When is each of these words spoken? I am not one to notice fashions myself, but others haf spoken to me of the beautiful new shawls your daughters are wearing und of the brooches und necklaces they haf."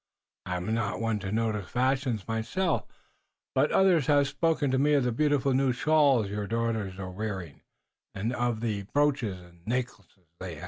I 0.47 0.55
am 0.55 0.73
not 0.73 0.99
one 0.99 1.19
to 1.19 1.31
notice 1.31 1.69
fashions 1.69 2.27
myself, 2.27 2.87
but 3.53 3.71
others 3.71 4.07
haf 4.07 4.25
spoken 4.25 4.71
to 4.71 4.79
me 4.79 4.93
of 4.93 5.03
the 5.03 5.11
beautiful 5.11 5.53
new 5.53 5.71
shawls 5.71 6.27
your 6.27 6.47
daughters 6.47 6.97
are 6.97 7.11
wearing 7.11 7.61
und 8.15 8.33
of 8.33 8.61
the 8.61 8.81
brooches 8.95 9.39
und 9.39 9.61
necklaces 9.67 10.25
they 10.39 10.55
haf." 10.55 10.59